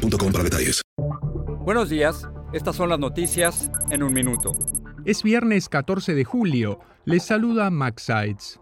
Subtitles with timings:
[0.00, 0.82] para detalles.
[1.64, 4.52] Buenos días, estas son las noticias en un minuto.
[5.04, 6.80] Es viernes 14 de julio.
[7.04, 8.60] Les saluda Max Sides.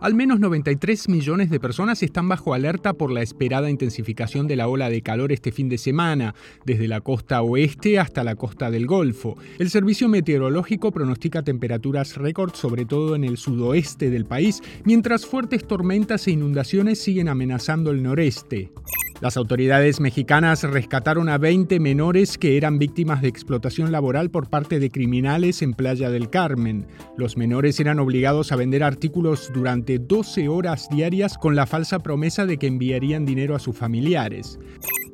[0.00, 4.68] Al menos 93 millones de personas están bajo alerta por la esperada intensificación de la
[4.68, 8.86] ola de calor este fin de semana, desde la costa oeste hasta la costa del
[8.86, 9.36] Golfo.
[9.58, 15.66] El servicio meteorológico pronostica temperaturas récord sobre todo en el sudoeste del país, mientras fuertes
[15.66, 18.70] tormentas e inundaciones siguen amenazando el noreste.
[19.20, 24.78] Las autoridades mexicanas rescataron a 20 menores que eran víctimas de explotación laboral por parte
[24.78, 26.86] de criminales en Playa del Carmen.
[27.16, 32.46] Los menores eran obligados a vender artículos durante 12 horas diarias con la falsa promesa
[32.46, 34.60] de que enviarían dinero a sus familiares.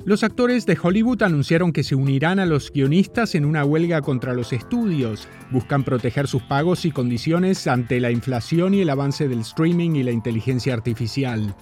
[0.05, 4.35] Los actores de Hollywood anunciaron que se unirán a los guionistas en una huelga contra
[4.35, 5.27] los estudios.
[5.49, 10.03] Buscan proteger sus pagos y condiciones ante la inflación y el avance del streaming y
[10.03, 11.55] la inteligencia artificial.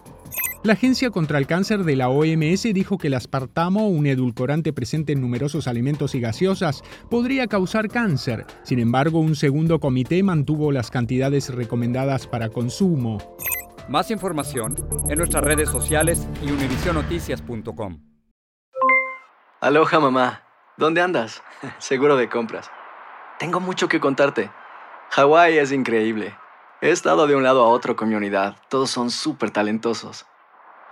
[0.63, 5.11] La Agencia contra el Cáncer de la OMS dijo que el aspartamo, un edulcorante presente
[5.11, 8.45] en numerosos alimentos y gaseosas, podría causar cáncer.
[8.63, 13.17] Sin embargo, un segundo comité mantuvo las cantidades recomendadas para consumo.
[13.89, 14.75] Más información
[15.09, 17.99] en nuestras redes sociales y univisionoticias.com.
[19.59, 20.43] Aloha mamá,
[20.77, 21.43] ¿dónde andas?
[21.77, 22.71] Seguro de compras.
[23.37, 24.49] Tengo mucho que contarte.
[25.09, 26.33] Hawái es increíble.
[26.79, 28.55] He estado de un lado a otro con mi unidad.
[28.69, 30.25] Todos son súper talentosos.